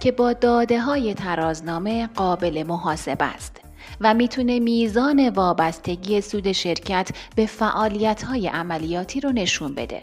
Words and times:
که 0.00 0.12
با 0.12 0.32
داده 0.32 0.80
های 0.80 1.14
ترازنامه 1.14 2.06
قابل 2.06 2.64
محاسبه 2.66 3.24
است. 3.24 3.59
و 4.00 4.14
می‌تونه 4.14 4.58
میزان 4.58 5.28
وابستگی 5.28 6.20
سود 6.20 6.52
شرکت 6.52 7.10
به 7.36 7.46
فعالیت 7.46 8.22
های 8.22 8.48
عملیاتی 8.48 9.20
رو 9.20 9.32
نشون 9.32 9.74
بده. 9.74 10.02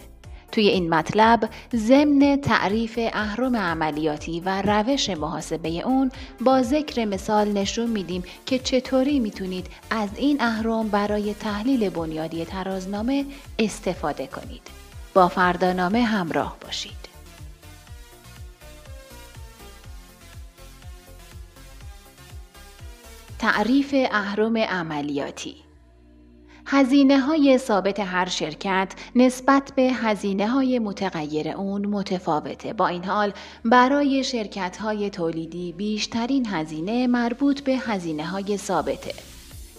توی 0.51 0.67
این 0.67 0.89
مطلب 0.89 1.49
ضمن 1.75 2.35
تعریف 2.41 2.99
اهرم 3.13 3.55
عملیاتی 3.55 4.39
و 4.39 4.61
روش 4.61 5.09
محاسبه 5.09 5.69
اون 5.69 6.11
با 6.41 6.61
ذکر 6.61 7.05
مثال 7.05 7.51
نشون 7.51 7.89
میدیم 7.89 8.23
که 8.45 8.59
چطوری 8.59 9.19
می‌تونید 9.19 9.67
از 9.89 10.09
این 10.15 10.41
اهرم 10.41 10.87
برای 10.87 11.33
تحلیل 11.33 11.89
بنیادی 11.89 12.45
ترازنامه 12.45 13.25
استفاده 13.59 14.27
کنید. 14.27 14.61
با 15.13 15.27
فردانامه 15.27 16.03
همراه 16.03 16.57
باشید. 16.65 17.06
تعریف 23.47 23.95
اهرم 24.11 24.57
عملیاتی 24.57 25.55
هزینه 26.65 27.19
های 27.19 27.57
ثابت 27.57 27.99
هر 27.99 28.25
شرکت 28.25 28.93
نسبت 29.15 29.71
به 29.75 29.81
هزینه 29.81 30.47
های 30.47 30.79
متغیر 30.79 31.49
اون 31.49 31.85
متفاوته. 31.85 32.73
با 32.73 32.87
این 32.87 33.03
حال 33.03 33.33
برای 33.65 34.23
شرکت 34.23 34.77
های 34.77 35.09
تولیدی 35.09 35.73
بیشترین 35.73 36.47
هزینه 36.47 37.07
مربوط 37.07 37.61
به 37.61 37.77
هزینه 37.77 38.25
های 38.25 38.57
ثابته. 38.57 39.13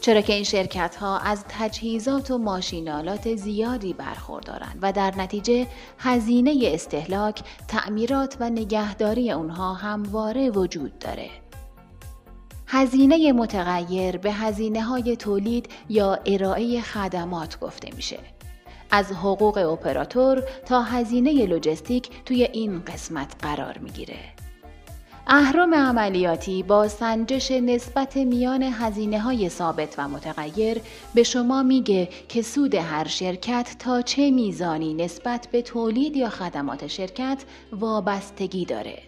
چرا 0.00 0.20
که 0.20 0.32
این 0.32 0.44
شرکت 0.44 0.96
ها 0.96 1.18
از 1.18 1.44
تجهیزات 1.48 2.30
و 2.30 2.38
ماشینالات 2.38 3.34
زیادی 3.34 3.92
برخوردارند 3.92 4.78
و 4.82 4.92
در 4.92 5.14
نتیجه 5.16 5.66
هزینه 5.98 6.60
استهلاک، 6.62 7.42
تعمیرات 7.68 8.36
و 8.40 8.50
نگهداری 8.50 9.32
اونها 9.32 9.74
همواره 9.74 10.50
وجود 10.50 10.98
داره. 10.98 11.47
هزینه 12.70 13.32
متغیر 13.32 14.16
به 14.16 14.32
هزینه 14.32 14.82
های 14.82 15.16
تولید 15.16 15.68
یا 15.88 16.18
ارائه 16.26 16.80
خدمات 16.80 17.60
گفته 17.60 17.88
میشه. 17.96 18.18
از 18.90 19.12
حقوق 19.12 19.56
اپراتور 19.56 20.42
تا 20.66 20.82
هزینه 20.82 21.46
لوجستیک 21.46 22.10
توی 22.24 22.42
این 22.42 22.82
قسمت 22.84 23.34
قرار 23.42 23.78
می‌گیره. 23.78 24.18
اهرم 25.26 25.74
عملیاتی 25.74 26.62
با 26.62 26.88
سنجش 26.88 27.50
نسبت 27.50 28.16
میان 28.16 28.62
هزینه 28.62 29.20
های 29.20 29.48
ثابت 29.48 29.94
و 29.98 30.08
متغیر 30.08 30.80
به 31.14 31.22
شما 31.22 31.62
میگه 31.62 32.08
که 32.28 32.42
سود 32.42 32.74
هر 32.74 33.08
شرکت 33.08 33.76
تا 33.78 34.02
چه 34.02 34.30
میزانی 34.30 34.94
نسبت 34.94 35.48
به 35.52 35.62
تولید 35.62 36.16
یا 36.16 36.28
خدمات 36.28 36.86
شرکت 36.86 37.44
وابستگی 37.72 38.64
داره. 38.64 39.07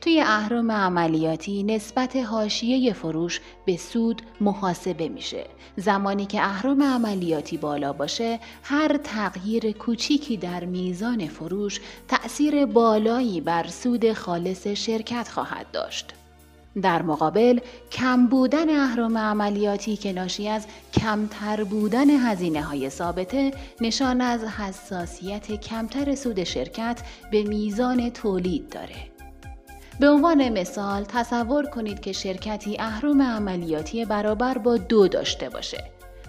توی 0.00 0.20
اهرم 0.20 0.72
عملیاتی 0.72 1.62
نسبت 1.62 2.16
حاشیه 2.16 2.92
فروش 2.92 3.40
به 3.64 3.76
سود 3.76 4.22
محاسبه 4.40 5.08
میشه. 5.08 5.44
زمانی 5.76 6.26
که 6.26 6.40
اهرم 6.40 6.82
عملیاتی 6.82 7.56
بالا 7.56 7.92
باشه، 7.92 8.40
هر 8.62 8.96
تغییر 8.96 9.72
کوچیکی 9.72 10.36
در 10.36 10.64
میزان 10.64 11.28
فروش 11.28 11.80
تأثیر 12.08 12.66
بالایی 12.66 13.40
بر 13.40 13.66
سود 13.66 14.12
خالص 14.12 14.66
شرکت 14.66 15.28
خواهد 15.28 15.66
داشت. 15.72 16.14
در 16.82 17.02
مقابل 17.02 17.60
کم 17.92 18.26
بودن 18.26 18.80
اهرم 18.80 19.18
عملیاتی 19.18 19.96
که 19.96 20.12
ناشی 20.12 20.48
از 20.48 20.66
کمتر 20.94 21.64
بودن 21.64 22.10
هزینه 22.10 22.62
های 22.62 22.90
ثابته 22.90 23.50
نشان 23.80 24.20
از 24.20 24.44
حساسیت 24.44 25.52
کمتر 25.52 26.14
سود 26.14 26.44
شرکت 26.44 27.02
به 27.30 27.42
میزان 27.42 28.10
تولید 28.10 28.68
داره. 28.68 29.17
به 30.00 30.08
عنوان 30.08 30.48
مثال 30.48 31.04
تصور 31.04 31.66
کنید 31.66 32.00
که 32.00 32.12
شرکتی 32.12 32.76
اهرم 32.78 33.22
عملیاتی 33.22 34.04
برابر 34.04 34.58
با 34.58 34.76
دو 34.76 35.08
داشته 35.08 35.48
باشه. 35.48 35.84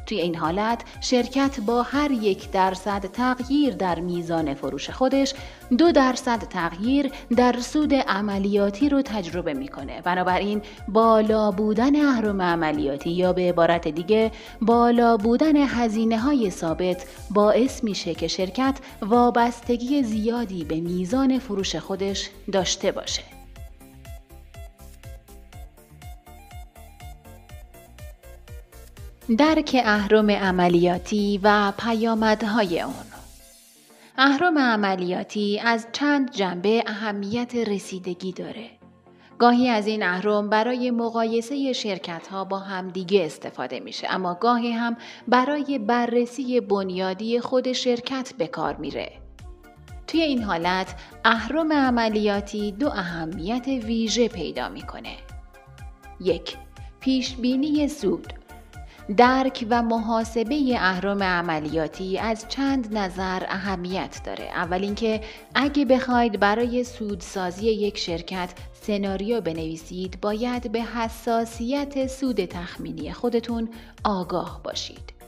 توی 0.09 0.21
این 0.21 0.35
حالت 0.35 0.83
شرکت 1.01 1.59
با 1.59 1.81
هر 1.81 2.11
یک 2.11 2.51
درصد 2.51 3.05
تغییر 3.05 3.73
در 3.75 3.99
میزان 3.99 4.53
فروش 4.53 4.89
خودش 4.89 5.33
دو 5.77 5.91
درصد 5.91 6.39
تغییر 6.39 7.11
در 7.37 7.59
سود 7.59 7.93
عملیاتی 7.93 8.89
رو 8.89 9.01
تجربه 9.01 9.53
می‌کنه 9.53 10.01
بنابراین 10.01 10.61
بالا 10.87 11.51
بودن 11.51 11.95
اهرم 11.95 12.41
عملیاتی 12.41 13.09
یا 13.09 13.33
به 13.33 13.41
عبارت 13.41 13.87
دیگه 13.87 14.31
بالا 14.61 15.17
بودن 15.17 15.55
هزینه 15.57 16.19
های 16.19 16.49
ثابت 16.49 17.05
باعث 17.31 17.83
میشه 17.83 18.13
که 18.13 18.27
شرکت 18.27 18.77
وابستگی 19.01 20.03
زیادی 20.03 20.63
به 20.63 20.79
میزان 20.79 21.39
فروش 21.39 21.75
خودش 21.75 22.29
داشته 22.51 22.91
باشه 22.91 23.38
درک 29.37 29.81
اهرم 29.85 30.29
عملیاتی 30.29 31.39
و 31.43 31.73
پیامدهای 31.79 32.81
اون 32.81 32.93
اهرم 34.17 34.57
عملیاتی 34.57 35.59
از 35.59 35.87
چند 35.91 36.31
جنبه 36.31 36.83
اهمیت 36.87 37.55
رسیدگی 37.55 38.31
داره. 38.31 38.69
گاهی 39.37 39.69
از 39.69 39.87
این 39.87 40.03
اهرم 40.03 40.49
برای 40.49 40.91
مقایسه 40.91 41.73
شرکت 41.73 42.27
ها 42.27 42.43
با 42.43 42.59
همدیگه 42.59 43.25
استفاده 43.25 43.79
میشه 43.79 44.07
اما 44.09 44.33
گاهی 44.33 44.71
هم 44.71 44.97
برای 45.27 45.79
بررسی 45.79 46.59
بنیادی 46.59 47.39
خود 47.39 47.71
شرکت 47.71 48.33
به 48.37 48.47
کار 48.47 48.75
میره. 48.75 49.11
توی 50.07 50.21
این 50.21 50.43
حالت 50.43 50.95
اهرم 51.25 51.73
عملیاتی 51.73 52.71
دو 52.71 52.87
اهمیت 52.87 53.67
ویژه 53.67 54.27
پیدا 54.27 54.69
می‌کنه. 54.69 55.15
یک 56.21 56.57
پیش 56.99 57.35
بینی 57.35 57.87
سود 57.87 58.38
درک 59.17 59.65
و 59.69 59.81
محاسبه 59.81 60.55
اهرام 60.75 61.23
عملیاتی 61.23 62.17
از 62.17 62.45
چند 62.49 62.97
نظر 62.97 63.43
اهمیت 63.47 64.21
داره. 64.25 64.43
اول 64.43 64.83
اینکه 64.83 65.21
اگه 65.55 65.85
بخواید 65.85 66.39
برای 66.39 66.83
سودسازی 66.83 67.65
یک 67.65 67.97
شرکت 67.97 68.49
سناریو 68.73 69.41
بنویسید 69.41 70.21
باید 70.21 70.71
به 70.71 70.81
حساسیت 70.81 72.07
سود 72.07 72.45
تخمینی 72.45 73.13
خودتون 73.13 73.69
آگاه 74.03 74.61
باشید. 74.63 75.18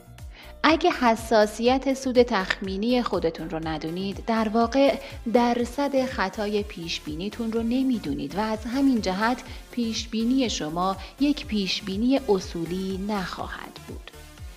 اگه 0.64 0.90
حساسیت 0.90 1.94
سود 1.94 2.22
تخمینی 2.22 3.02
خودتون 3.02 3.50
رو 3.50 3.68
ندونید 3.68 4.24
در 4.26 4.48
واقع 4.48 4.98
درصد 5.32 6.04
خطای 6.04 6.62
پیش 6.62 7.00
بینیتون 7.00 7.52
رو 7.52 7.62
نمی‌دونید 7.62 8.34
و 8.34 8.40
از 8.40 8.64
همین 8.64 9.00
جهت 9.00 9.42
پیش 9.70 10.08
بینی 10.08 10.50
شما 10.50 10.96
یک 11.20 11.46
پیش 11.46 11.82
بینی 11.82 12.20
اصولی 12.28 13.00
نخواهد 13.08 13.80
بود. 13.88 14.10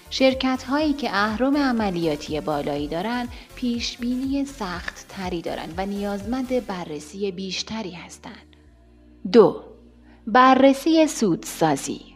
شرکت 0.10 0.64
هایی 0.64 0.94
که 0.94 1.10
اهرم 1.14 1.58
عملیاتی 1.58 2.42
بالایی 2.42 2.88
دارن 2.88 3.28
پیش 3.56 3.98
بینی 3.98 4.46
سخت 4.46 5.06
تری 5.10 5.42
دارن 5.42 5.70
و 5.78 5.86
نیازمند 5.86 6.66
بررسی 6.68 7.32
بیشتری 7.32 7.92
هستند. 7.92 8.56
دو 9.32 9.64
بررسی 10.28 11.08
سودسازی 11.08 12.15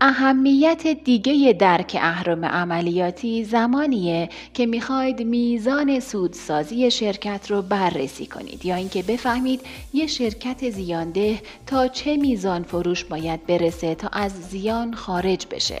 اهمیت 0.00 0.86
دیگه 0.86 1.52
درک 1.52 1.96
اهرم 2.00 2.44
عملیاتی 2.44 3.44
زمانیه 3.44 4.28
که 4.54 4.66
می‌خواید 4.66 5.22
میزان 5.22 6.00
سودسازی 6.00 6.90
شرکت 6.90 7.50
رو 7.50 7.62
بررسی 7.62 8.26
کنید 8.26 8.66
یا 8.66 8.74
اینکه 8.74 9.02
بفهمید 9.02 9.60
یه 9.92 10.06
شرکت 10.06 10.70
زیانده 10.70 11.40
تا 11.66 11.88
چه 11.88 12.16
میزان 12.16 12.62
فروش 12.62 13.04
باید 13.04 13.46
برسه 13.46 13.94
تا 13.94 14.08
از 14.08 14.32
زیان 14.32 14.94
خارج 14.94 15.46
بشه. 15.50 15.80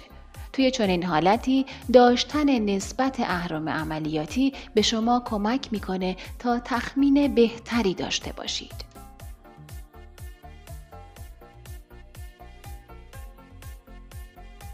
توی 0.52 0.70
چنین 0.70 1.02
حالتی 1.02 1.66
داشتن 1.92 2.58
نسبت 2.58 3.20
اهرم 3.20 3.68
عملیاتی 3.68 4.52
به 4.74 4.82
شما 4.82 5.22
کمک 5.24 5.68
می‌کنه 5.72 6.16
تا 6.38 6.60
تخمین 6.64 7.34
بهتری 7.34 7.94
داشته 7.94 8.32
باشید. 8.32 8.87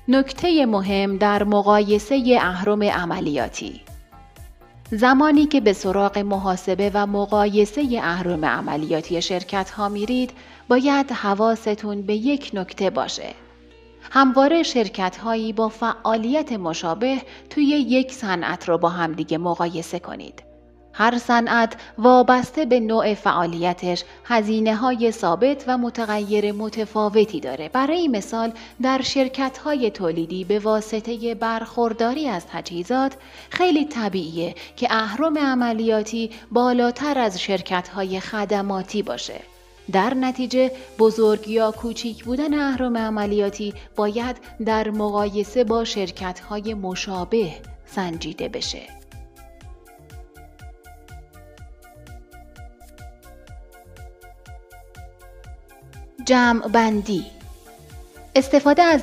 نکته 0.09 0.67
مهم 0.67 1.17
در 1.17 1.45
مقایسه 1.45 2.39
اهرم 2.41 2.83
عملیاتی 2.83 3.81
زمانی 4.91 5.47
که 5.47 5.61
به 5.61 5.73
سراغ 5.73 6.19
محاسبه 6.19 6.91
و 6.95 7.07
مقایسه 7.07 8.01
اهرم 8.03 8.45
عملیاتی 8.45 9.23
شرکت 9.23 9.71
ها 9.71 9.89
میرید 9.89 10.31
باید 10.69 11.13
حواستون 11.13 12.03
به 12.03 12.15
یک 12.15 12.51
نکته 12.55 12.91
باشه 12.91 13.35
همواره 14.11 14.63
شرکت 14.63 15.17
هایی 15.17 15.53
با 15.53 15.69
فعالیت 15.69 16.53
مشابه 16.53 17.23
توی 17.51 17.65
یک 17.65 18.13
صنعت 18.13 18.69
رو 18.69 18.79
با 18.79 18.89
همدیگه 18.89 19.39
مقایسه 19.39 19.99
کنید. 19.99 20.54
هر 20.97 21.19
صنعت 21.19 21.77
وابسته 21.99 22.65
به 22.65 22.81
نوع 22.81 23.15
فعالیتش 23.15 24.05
هزینه 24.25 24.77
های 24.77 25.13
ثابت 25.13 25.65
و 25.67 25.79
متغیر 25.79 26.53
متفاوتی 26.53 27.41
داره. 27.41 27.69
برای 27.69 28.09
مثال 28.09 28.53
در 28.83 29.03
شرکت 29.03 29.59
های 29.59 29.91
تولیدی 29.91 30.45
به 30.45 30.59
واسطه 30.59 31.35
برخورداری 31.35 32.29
از 32.29 32.47
تجهیزات 32.47 33.13
خیلی 33.51 33.85
طبیعیه 33.85 34.55
که 34.77 34.87
اهرم 34.91 35.39
عملیاتی 35.39 36.31
بالاتر 36.51 37.19
از 37.19 37.41
شرکت 37.41 37.89
های 37.89 38.21
خدماتی 38.21 39.03
باشه. 39.03 39.41
در 39.93 40.15
نتیجه 40.15 40.73
بزرگ 40.99 41.49
یا 41.49 41.71
کوچیک 41.71 42.25
بودن 42.25 42.55
اهرم 42.55 42.97
عملیاتی 42.97 43.75
باید 43.97 44.37
در 44.67 44.91
مقایسه 44.91 45.65
با 45.65 45.85
شرکت 45.85 46.41
های 46.41 46.75
مشابه 46.75 47.53
سنجیده 47.87 48.49
بشه. 48.49 49.04
جمع 56.25 56.69
بندی 56.69 57.27
استفاده 58.37 58.83
از 58.83 59.03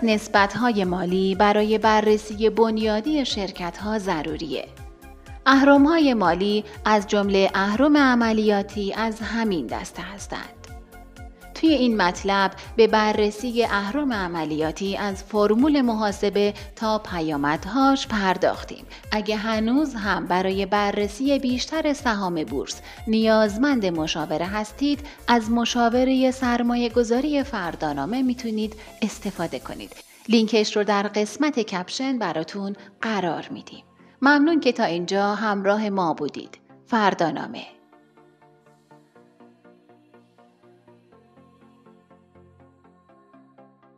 های 0.56 0.84
مالی 0.84 1.36
برای 1.36 1.78
بررسی 1.78 2.50
بنیادی 2.50 3.26
شرکت 3.26 3.78
ها 3.78 4.00
ضروریه. 4.00 4.66
های 5.46 6.14
مالی 6.14 6.64
از 6.86 7.08
جمله 7.08 7.52
اهرم 7.54 7.98
عملیاتی 7.98 8.94
از 8.94 9.20
همین 9.22 9.68
دسته 9.68 10.02
هستند. 10.02 10.61
توی 11.62 11.74
این 11.74 12.02
مطلب 12.02 12.52
به 12.76 12.88
بررسی 12.88 13.64
اهرم 13.64 14.14
عملیاتی 14.14 14.98
از 14.98 15.24
فرمول 15.24 15.82
محاسبه 15.82 16.54
تا 16.76 16.98
پیامدهاش 16.98 18.08
پرداختیم. 18.08 18.86
اگه 19.12 19.36
هنوز 19.36 19.96
هم 19.96 20.26
برای 20.26 20.66
بررسی 20.66 21.40
بیشتر 21.40 21.94
سهام 21.94 22.44
بورس 22.44 22.82
نیازمند 23.08 23.86
مشاوره 23.86 24.46
هستید 24.46 25.00
از 25.28 25.52
مشاوره 25.52 26.32
سرمایه 26.32 26.90
گذاری 26.90 27.44
فردانامه 27.44 28.22
می‌تونید 28.22 28.76
استفاده 29.02 29.60
کنید. 29.60 29.96
لینکش 30.30 30.76
رو 30.76 30.84
در 30.84 31.04
قسمت 31.04 31.60
کپشن 31.60 32.20
براتون 32.20 32.76
قرار 33.02 33.48
میدیم. 33.52 33.84
ممنون 34.22 34.60
که 34.60 34.72
تا 34.72 34.84
اینجا 34.84 35.36
همراه 35.36 35.90
ما 35.90 36.14
بودید. 36.14 36.58
فردانامه 36.88 37.81